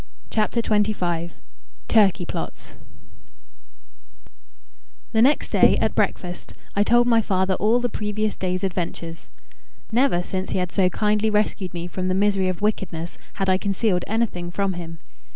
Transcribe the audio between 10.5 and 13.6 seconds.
he had so kindly rescued me from the misery of wickedness had I